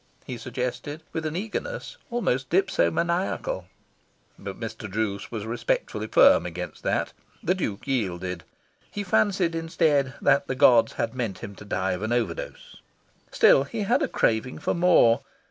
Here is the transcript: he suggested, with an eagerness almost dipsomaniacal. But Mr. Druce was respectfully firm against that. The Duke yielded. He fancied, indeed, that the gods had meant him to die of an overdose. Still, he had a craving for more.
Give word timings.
he 0.25 0.35
suggested, 0.35 1.03
with 1.13 1.27
an 1.27 1.35
eagerness 1.35 1.95
almost 2.09 2.49
dipsomaniacal. 2.49 3.65
But 4.39 4.59
Mr. 4.59 4.89
Druce 4.89 5.29
was 5.29 5.45
respectfully 5.45 6.07
firm 6.07 6.43
against 6.43 6.81
that. 6.81 7.13
The 7.43 7.53
Duke 7.53 7.85
yielded. 7.85 8.43
He 8.89 9.03
fancied, 9.03 9.53
indeed, 9.53 10.15
that 10.19 10.47
the 10.47 10.55
gods 10.55 10.93
had 10.93 11.13
meant 11.13 11.43
him 11.43 11.53
to 11.53 11.65
die 11.65 11.91
of 11.91 12.01
an 12.01 12.13
overdose. 12.13 12.77
Still, 13.29 13.63
he 13.63 13.81
had 13.83 14.01
a 14.01 14.07
craving 14.07 14.57
for 14.57 14.73
more. 14.73 15.21